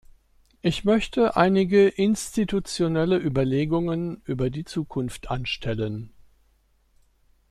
Ich 0.63 0.83
möchte 0.83 1.35
einige 1.37 1.87
institutionelle 1.87 3.17
Überlegungen 3.19 4.19
über 4.25 4.49
die 4.49 4.65
Zukunft 4.65 5.29
anstellen. 5.29 6.11